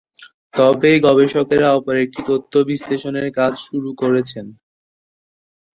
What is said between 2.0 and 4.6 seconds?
একটি তত্ত্ব বিশ্লেষণের কাজ শুরু করেছেন।